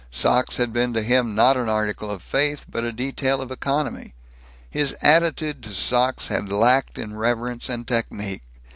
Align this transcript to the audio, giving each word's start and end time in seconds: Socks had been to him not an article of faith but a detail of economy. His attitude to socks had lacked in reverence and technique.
Socks 0.09 0.57
had 0.57 0.73
been 0.73 0.93
to 0.93 1.03
him 1.03 1.35
not 1.35 1.57
an 1.57 1.69
article 1.69 2.09
of 2.09 2.23
faith 2.23 2.65
but 2.67 2.83
a 2.83 2.91
detail 2.91 3.39
of 3.39 3.51
economy. 3.51 4.15
His 4.67 4.97
attitude 5.03 5.61
to 5.61 5.75
socks 5.75 6.29
had 6.29 6.51
lacked 6.51 6.97
in 6.97 7.15
reverence 7.15 7.69
and 7.69 7.87
technique. 7.87 8.41